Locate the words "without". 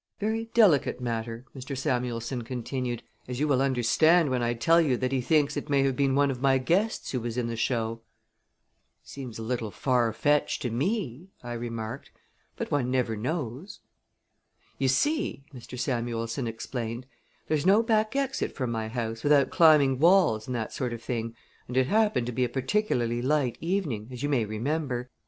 19.23-19.51